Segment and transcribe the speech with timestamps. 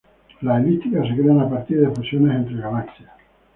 [0.41, 3.11] Las elípticas se crean a partir de fusiones entre galaxias.